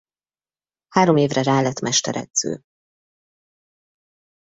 Három 0.89 1.15
évre 1.17 1.41
rá 1.43 1.61
lett 1.61 1.79
mesteredző. 1.79 2.61